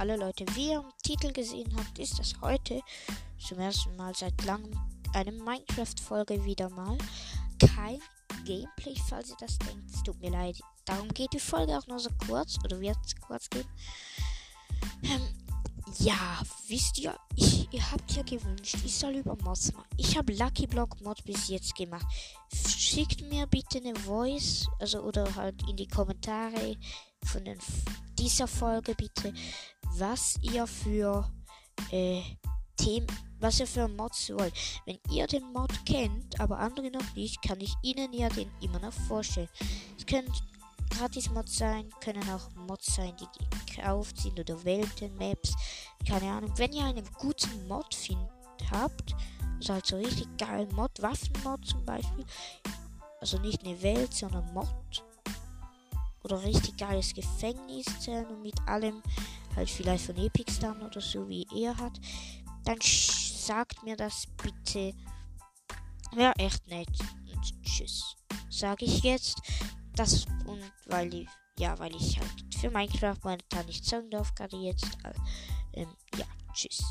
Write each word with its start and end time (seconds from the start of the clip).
alle 0.00 0.16
Leute, 0.16 0.46
wie 0.54 0.70
ihr 0.70 0.78
im 0.78 0.92
Titel 1.02 1.30
gesehen 1.30 1.70
habt, 1.76 1.98
ist 1.98 2.18
das 2.18 2.32
heute 2.40 2.80
zum 3.38 3.58
ersten 3.58 3.94
Mal 3.96 4.14
seit 4.14 4.42
langem 4.46 4.72
eine 5.12 5.30
Minecraft-Folge 5.30 6.42
wieder 6.42 6.70
mal. 6.70 6.96
Kein 7.58 8.00
Gameplay, 8.46 8.94
falls 9.10 9.28
ihr 9.28 9.36
das 9.38 9.58
denkt. 9.58 9.90
Tut 10.06 10.18
mir 10.22 10.30
leid. 10.30 10.58
Darum 10.86 11.08
geht 11.08 11.34
die 11.34 11.38
Folge 11.38 11.76
auch 11.76 11.86
nur 11.86 11.98
so 11.98 12.08
kurz 12.26 12.56
oder 12.64 12.80
wird 12.80 12.96
es 13.04 13.14
kurz 13.16 13.50
gehen. 13.50 13.66
Ähm, 15.02 15.20
ja, 15.98 16.40
wisst 16.68 16.98
ihr, 16.98 17.14
ich, 17.36 17.70
ihr 17.70 17.90
habt 17.90 18.10
ja 18.12 18.22
gewünscht, 18.22 18.78
ich 18.82 18.94
soll 18.94 19.16
über 19.16 19.36
Mods 19.44 19.74
machen. 19.74 19.88
Ich 19.98 20.16
habe 20.16 20.32
Lucky 20.32 20.66
Block 20.66 20.98
Mod 21.02 21.22
bis 21.26 21.48
jetzt 21.48 21.74
gemacht. 21.74 22.06
Schickt 22.54 23.20
mir 23.28 23.46
bitte 23.46 23.78
eine 23.78 23.94
Voice, 23.96 24.66
also 24.78 25.00
oder 25.02 25.34
halt 25.34 25.56
in 25.68 25.76
die 25.76 25.88
Kommentare 25.88 26.76
von 27.24 27.44
den, 27.44 27.58
dieser 28.18 28.46
Folge 28.46 28.94
bitte, 28.94 29.34
was 29.98 30.38
ihr 30.42 30.66
für 30.66 31.30
äh, 31.90 32.22
Themen, 32.76 33.06
was 33.38 33.60
ihr 33.60 33.66
für 33.66 33.88
Mods 33.88 34.30
wollt. 34.30 34.54
Wenn 34.86 34.98
ihr 35.10 35.26
den 35.26 35.52
Mod 35.52 35.70
kennt, 35.84 36.40
aber 36.40 36.58
andere 36.58 36.90
noch 36.90 37.14
nicht, 37.14 37.42
kann 37.42 37.60
ich 37.60 37.74
Ihnen 37.82 38.12
ja 38.12 38.28
den 38.28 38.50
immer 38.60 38.78
noch 38.78 38.92
vorstellen. 38.92 39.48
Es 39.98 40.06
können 40.06 40.32
Gratis-Mods 40.90 41.56
sein, 41.56 41.88
können 42.00 42.28
auch 42.30 42.50
Mods 42.66 42.94
sein, 42.94 43.14
die 43.18 43.74
gekauft 43.74 44.18
sind 44.18 44.38
oder 44.38 44.62
Welten, 44.64 45.16
Maps, 45.16 45.54
keine 46.06 46.30
Ahnung. 46.30 46.52
Wenn 46.56 46.72
ihr 46.72 46.84
einen 46.84 47.08
guten 47.18 47.68
Mod 47.68 47.94
findet, 47.94 48.28
habt, 48.70 49.14
also 49.56 49.74
halt 49.74 49.86
so 49.86 49.96
richtig 49.96 50.26
geil 50.38 50.68
Mod, 50.74 50.90
Waffenmod 51.00 51.64
zum 51.66 51.84
Beispiel, 51.84 52.24
also 53.20 53.38
nicht 53.38 53.64
eine 53.64 53.80
Welt, 53.82 54.12
sondern 54.12 54.52
Mod 54.52 55.04
oder 56.22 56.42
richtig 56.42 56.76
geiles 56.76 57.14
Gefängnis 57.14 57.86
und 58.06 58.42
mit 58.42 58.54
allem, 58.66 59.02
halt 59.56 59.70
vielleicht 59.70 60.06
von 60.06 60.16
Epic 60.16 60.52
dann 60.60 60.82
oder 60.82 61.00
so 61.00 61.28
wie 61.28 61.46
er 61.54 61.76
hat, 61.76 62.00
dann 62.64 62.78
sagt 62.80 63.82
mir 63.82 63.96
das 63.96 64.26
bitte. 64.36 64.94
Wäre 66.12 66.34
echt 66.38 66.66
nett. 66.68 66.88
Und 67.32 67.62
tschüss. 67.62 68.16
Sage 68.48 68.84
ich 68.84 69.02
jetzt. 69.02 69.40
Das 69.94 70.26
und 70.46 70.60
weil 70.86 71.12
ich, 71.14 71.28
ja, 71.58 71.78
weil 71.78 71.94
ich 71.94 72.18
halt 72.18 72.54
für 72.54 72.70
Minecraft 72.70 73.16
momentan 73.22 73.66
nicht 73.66 73.84
sagen 73.84 74.10
darf, 74.10 74.34
gerade 74.34 74.56
jetzt. 74.56 74.86
Äh, 75.04 75.80
ähm, 75.80 75.88
ja, 76.16 76.24
tschüss. 76.52 76.82